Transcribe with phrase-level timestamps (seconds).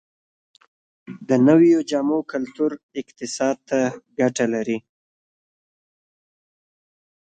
[1.27, 3.79] د نویو جامو کلتور اقتصاد ته
[4.19, 4.77] ګټه لري؟